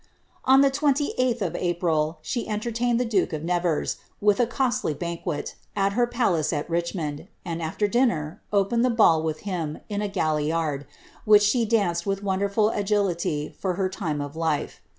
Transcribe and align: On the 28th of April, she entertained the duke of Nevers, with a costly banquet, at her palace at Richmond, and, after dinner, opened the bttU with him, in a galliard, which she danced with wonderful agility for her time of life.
On 0.45 0.61
the 0.61 0.71
28th 0.71 1.43
of 1.43 1.55
April, 1.55 2.17
she 2.23 2.47
entertained 2.49 2.99
the 2.99 3.05
duke 3.05 3.33
of 3.33 3.43
Nevers, 3.43 3.97
with 4.19 4.39
a 4.39 4.47
costly 4.47 4.95
banquet, 4.95 5.53
at 5.75 5.93
her 5.93 6.07
palace 6.07 6.51
at 6.51 6.67
Richmond, 6.67 7.27
and, 7.45 7.61
after 7.61 7.87
dinner, 7.87 8.41
opened 8.51 8.83
the 8.83 8.89
bttU 8.89 9.23
with 9.23 9.41
him, 9.41 9.77
in 9.89 10.01
a 10.01 10.07
galliard, 10.09 10.87
which 11.23 11.43
she 11.43 11.65
danced 11.65 12.07
with 12.07 12.23
wonderful 12.23 12.69
agility 12.71 13.53
for 13.59 13.75
her 13.75 13.89
time 13.89 14.21
of 14.21 14.35
life. 14.35 14.81